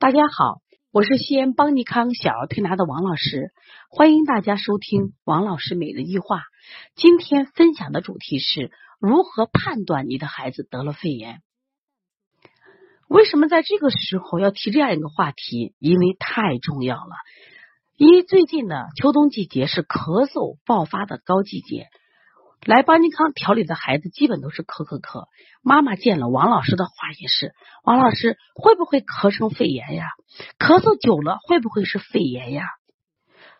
[0.00, 0.62] 大家好，
[0.92, 3.52] 我是西安邦尼康小儿推拿的王老师，
[3.90, 6.40] 欢迎大家收听王老师每日一话。
[6.94, 11.42] 今天分享的主题是如何判断你的孩子得了肺炎？
[13.08, 15.74] 为什么在这个时候要提这样一个话题？
[15.78, 17.12] 因为太重要了。
[17.98, 21.88] 因为最近呢，秋冬季节是咳嗽爆发的高季节。
[22.66, 25.28] 来邦尼康调理的孩子基本都是咳咳咳，
[25.62, 27.54] 妈妈见了王老师的话也是，
[27.84, 30.08] 王老师会不会咳成肺炎呀？
[30.58, 32.66] 咳嗽久了会不会是肺炎呀？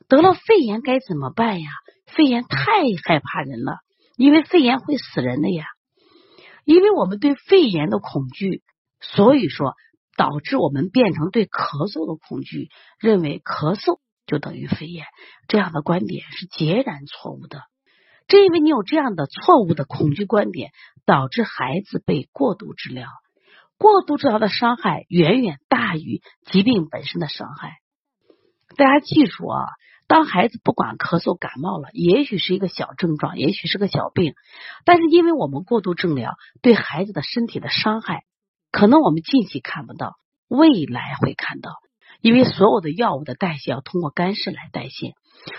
[0.06, 1.70] 得了肺炎该怎么办呀？
[2.06, 2.60] 肺炎太
[3.02, 3.78] 害怕人了，
[4.16, 5.64] 因为肺炎会死人的呀。
[6.64, 8.62] 因为我们对肺炎的恐惧，
[9.00, 9.76] 所以说
[10.16, 15.06] 导致我们变成对咳嗽的恐惧，认为咳嗽就等于肺炎，
[15.48, 17.62] 这样的观点是截然错误的。
[18.30, 20.70] 正因为你有这样的错误的恐惧观点，
[21.04, 23.08] 导致孩子被过度治疗，
[23.76, 27.78] 过度治疗的伤害远远大于疾病本身的伤害。
[28.76, 29.58] 大家记住啊，
[30.06, 34.34] 当孩子不管咳嗽感冒了，也许是一个小症状，也许是个小病，
[34.84, 38.22] 但是因为我们过度治疗，对孩子的身体的伤害，
[38.70, 40.14] 可能我们近期看不到，
[40.46, 41.72] 未来会看到，
[42.20, 45.14] 因为所有的药物的代谢要通过肝肾来代谢。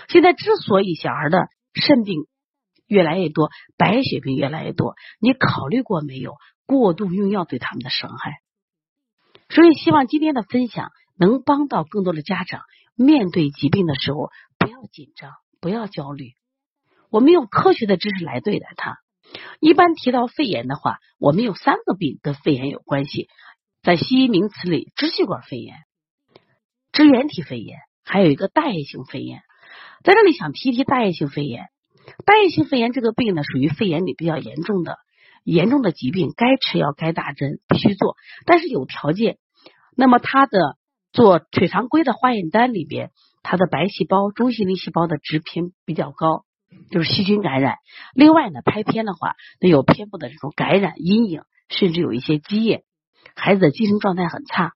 [0.08, 2.24] 现在之所以小孩的肾病，
[2.92, 3.48] 越来越多，
[3.78, 6.34] 白血病越来越多，你考虑过没有
[6.66, 8.34] 过度用药对他们的伤害？
[9.48, 12.60] 所以希望今天的分享能帮到更多的家长，
[12.94, 16.32] 面对疾病的时候不要紧张，不要焦虑，
[17.10, 18.98] 我们用科学的知识来对待它。
[19.58, 23.28] 一般提到肺炎的话，我们有三个病跟肺炎有关系，
[23.82, 25.76] 在西医名词里，支气管肺炎、
[26.92, 29.40] 支原体肺炎，还有一个大叶性肺炎。
[30.04, 31.71] 在这里想提提大叶性肺炎。
[32.24, 34.98] 大叶性肺炎这个病呢，属于肺炎里比较严重的
[35.44, 39.38] 严重的疾病，该吃药该打针必须做，但是有条件。
[39.96, 40.76] 那么它的
[41.12, 43.10] 做血常规的化验单里边，
[43.42, 46.44] 它的白细胞、中性粒细胞的值偏比较高，
[46.90, 47.76] 就是细菌感染。
[48.14, 52.84] 另外呢，拍片的话，那有偏部的这种感染阴影，甚至有一些积液，
[53.34, 54.72] 孩子的精神状态很差。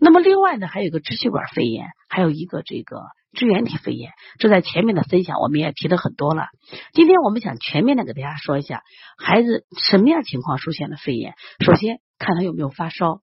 [0.00, 3.02] 那么另外呢，还有一个支气管肺炎，还有一个这个。
[3.32, 6.46] 支原体肺炎，这在前面的分享我们也提的很多了。
[6.92, 8.82] 今天我们想全面的给大家说一下，
[9.16, 11.34] 孩子什么样情况出现了肺炎？
[11.64, 13.20] 首先看他有没有发烧。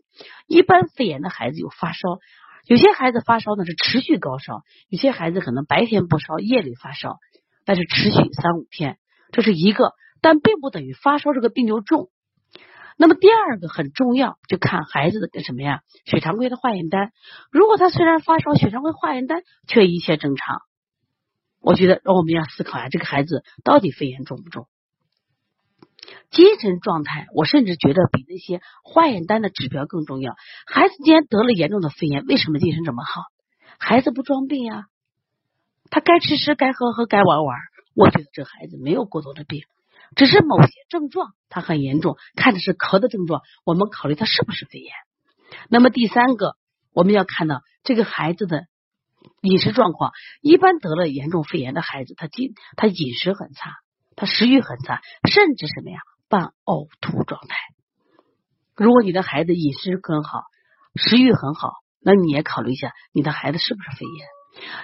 [0.48, 2.00] 一般肺炎的孩子有发烧，
[2.68, 7.18] 有些孩子发烧呢是持续高烧，有些孩子可能白天不烧，夜里发烧，
[7.66, 8.98] 但是持续三五天，
[9.32, 12.10] 这是一个，但并不等于发烧这个病就重。
[12.98, 15.82] 那么第二个很重要，就看孩子的什么呀？
[16.06, 17.12] 血常规的化验单。
[17.52, 20.62] 如果他虽然发烧，血常规化验单却一切正常，
[21.60, 24.68] 我觉得我们要思考一下，这个孩子到底肺炎重不重？
[26.30, 30.36] 精神状态，我甚至觉得比那些化验单的指标更重要。
[30.66, 33.24] 孩子既然得了严重的肺炎，为什么精神这么好？
[33.78, 34.86] 孩子不装病呀，
[35.90, 37.58] 他该吃吃，该喝喝，该玩玩。
[37.94, 39.64] 我觉得这孩子没有过多的病。
[40.16, 44.94] 只是某些症状它很严重，看的是咳的症状，我们考虑它是不是肺炎。
[45.70, 46.56] 那么第三个，
[46.94, 48.66] 我们要看到这个孩子的
[49.42, 50.12] 饮食状况。
[50.42, 53.72] 一般得了严重肺炎的孩子，他饮他饮食很差，
[54.16, 56.00] 他食欲很差，甚至什么呀，
[56.30, 57.56] 伴呕吐状态。
[58.76, 60.44] 如果你的孩子饮食很好，
[60.96, 64.28] 食欲很好，那你也考虑一下，你的孩子是不是肺炎。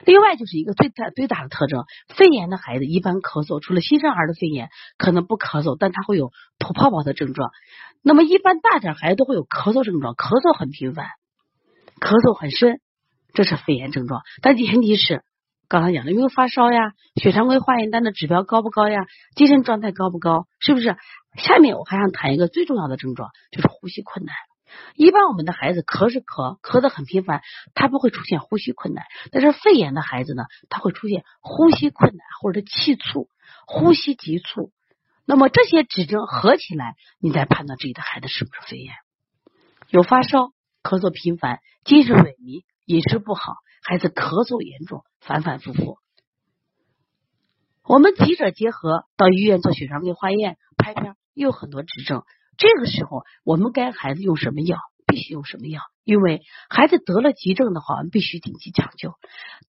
[0.06, 7.52] 另外就是一个最大最大的特征，肺炎的孩子一般咳嗽，除了新生儿的肺炎可能不咳嗽，但他会有吐泡泡的症状。
[8.04, 11.08] 那么一般大点孩子都会有咳嗽症状，咳嗽很频繁，
[12.00, 12.82] 咳嗽很深，
[13.34, 14.22] 这是肺炎症状。
[14.42, 15.24] 但前提是
[15.70, 16.94] 刚才讲的，有没有发烧呀？
[17.16, 19.06] 血常规化验单的指标高不高呀？
[19.36, 20.48] 精神状态高不高？
[20.60, 20.98] 是不是？
[21.38, 24.36] 下面我还想谈一个最重要的症状，就是呼吸困难。
[24.96, 27.42] 一般我们的孩子咳是咳，咳的很频繁，
[27.74, 29.06] 他不会出现呼吸困难。
[29.32, 33.30] 但是肺炎的孩子呢，他会出现呼吸困难或者气促、
[33.66, 34.72] 呼吸急促。
[35.26, 38.94] 那么这些指征合起来，你再判断自己的孩子是不是肺炎。
[39.90, 40.52] 有发烧、
[40.84, 45.98] 咳嗽频繁、精神萎靡、饮食不好，孩子咳嗽严重，反反复复。
[47.84, 52.24] 我们急者结合，到医院做血常规化验、拍片，又有很多指征。
[52.58, 54.78] 这个时候，我们该孩子用什么药，
[55.08, 55.82] 必须用什么药？
[56.04, 59.14] 因为孩子得了急症的话，我们必须紧急抢救。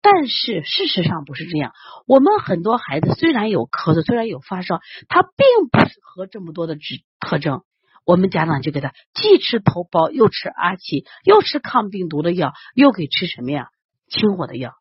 [0.02, 1.74] 但是事实上不是这样。
[2.08, 7.62] 我们很多孩子虽然有咳嗽，虽然有发烧，他并不是和这么多的指特征。
[8.06, 13.68] 我们家长就给他既吃头孢，又吃阿奇，又吃抗病毒的药，又给吃什么呀？
[14.08, 14.74] 清火的药。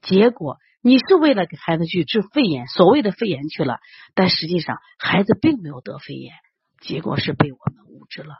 [0.00, 3.78] 结果你是为了给孩子去治肺炎，所谓的肺炎去了，
[4.14, 6.32] 但实际上孩子并没有得肺炎。
[6.86, 8.34] 结果是被我们误治了，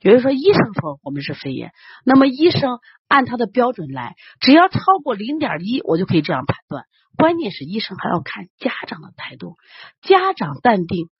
[0.00, 1.72] 有人说医生说我们是肺炎，
[2.04, 6.84] 那么医生按他的标准来，只要超过零点一，我就可以这样判断。
[7.16, 9.56] 关键是医生还要看家长的态度，
[10.02, 11.10] 家长淡定，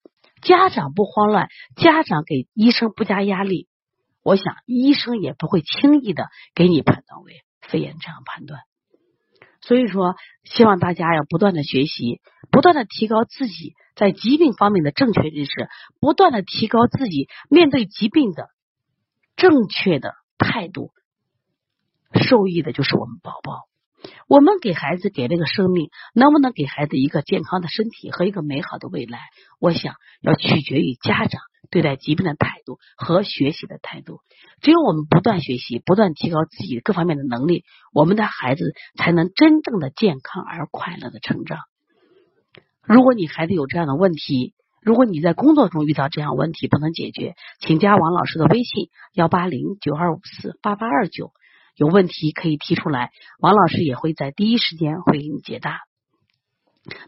[0.43, 3.69] 家长不慌乱，家长给医生不加压力，
[4.25, 8.61] 我想医生也不会轻易的给你判断为肺炎这样判断。
[9.61, 12.21] 所以说，希望大家要不断的学习，
[12.51, 15.69] 不断的提高自己在疾病方面的正确认识，
[16.01, 18.49] 不断的提高自己面对疾病的
[19.37, 20.93] 正确的态度。
[22.12, 23.69] 受益的就是我们宝宝。
[24.29, 29.19] 我们给孩子给了个生命，能不能给孩子一个健康的身体和一个美好的未来？
[29.58, 34.20] 我想要取决于家长对待疾病的态度和学习的态度。
[34.62, 41.58] 只有我们不断学习，不断提高自己各方面的能力，我们的孩子才能真正的健康而快乐的成长。
[42.82, 51.32] 如果你孩子有这样的问题，如果你在工作中遇到这样问题不能解决，请加王老师的微信：幺八零九二五四八八二九。
[51.76, 55.81] 有问题可以提出来，王老师也会在第一时间会给你解答。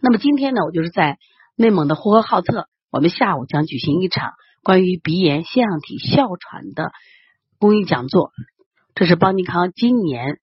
[0.00, 1.18] 那么今天呢，我就是在
[1.56, 4.32] 内蒙的呼和浩特，我们下午将举行一场
[4.62, 6.92] 关于鼻炎、腺样体、哮喘的
[7.58, 8.32] 公益讲座。
[8.94, 10.38] 这是邦尼康今年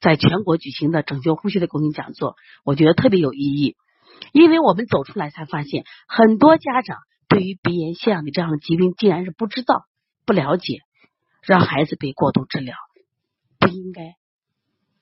[0.00, 3.76] 在全国举行的拯救呼吸的公益讲座，我觉得特别有意义，
[4.32, 6.98] 因为我们走出来才发现，很多家长
[7.28, 9.84] 对于鼻炎、腺样体这样的疾病竟然是不知道、
[10.24, 10.80] 不了解，
[11.42, 12.76] 让孩子被过度治疗。
[13.86, 14.16] 应该，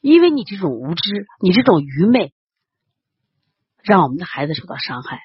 [0.03, 2.35] 因为你这种无知，你这种愚昧，
[3.83, 5.21] 让我们的孩子受到伤害。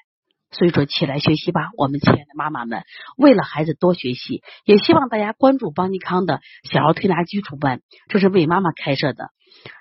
[0.50, 2.82] 所以说，起来学习吧，我们亲爱的妈妈们，
[3.18, 9.28] 为了孩子多学习，也希望大家关注邦尼康的小儿推拿基础班，这是为妈妈开设的，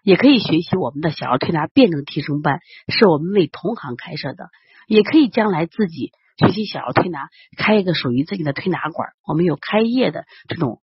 [0.03, 2.59] 也可以学习我们的小儿推拿辩证提升班，
[2.89, 4.49] 是我们为同行开设的，
[4.87, 10.81] 也可以将来自己学习小儿推拿，开一个属于自己的推拿馆，我们有开业的这种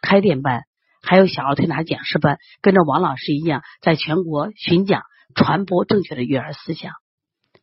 [0.00, 0.62] 开店班。
[1.06, 5.04] 还有小儿推拿讲师班，跟着王老师一样，在全国巡讲，
[5.34, 6.92] 传播正确的育儿思想。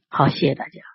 [0.10, 0.93] 好，谢谢大家。